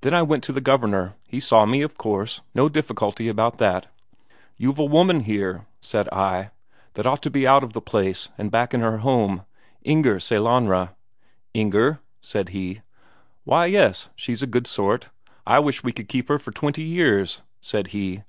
[0.00, 3.86] "Then I went to the Governor he saw me, of course, no difficulty about that.
[4.56, 6.52] 'You've a woman here,' said I,'
[6.94, 9.44] that ought to be out of the place, and back in her home
[9.84, 10.94] Inger Sellanraa.'
[11.52, 12.80] 'Inger?' said he;
[13.44, 14.08] 'why, yes.
[14.16, 15.10] She's a good sort
[15.46, 18.22] I wish we could keep her for twenty years,' said he.